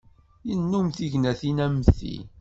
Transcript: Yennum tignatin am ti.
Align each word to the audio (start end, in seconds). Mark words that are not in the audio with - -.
Yennum 0.47 0.87
tignatin 0.95 1.59
am 1.65 1.75
ti. 1.97 2.13